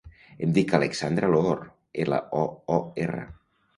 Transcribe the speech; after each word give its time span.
Em 0.45 0.53
dic 0.55 0.73
Alexandra 0.77 1.29
Loor: 1.33 1.61
ela, 2.05 2.21
o, 2.41 2.43
o, 2.79 2.83
erra. 3.05 3.23